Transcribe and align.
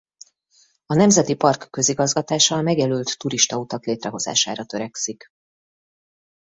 A 0.85 0.93
nemzeti 0.93 1.35
park 1.35 1.67
közigazgatása 1.71 2.55
a 2.55 2.61
megjelölt 2.61 3.17
turistautak 3.17 3.85
létrehozására 3.85 4.65
törekszik. 4.65 5.27